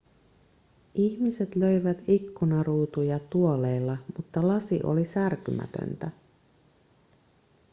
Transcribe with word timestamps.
ihmiset 0.95 1.55
löivät 1.55 2.03
ikkunaruutuja 2.07 3.19
tuoleilla 3.19 3.97
mutta 4.17 4.47
lasi 4.47 4.79
oli 4.83 5.05
särkymätöntä 5.05 6.11